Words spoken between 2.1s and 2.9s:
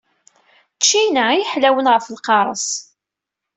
lqareṣ.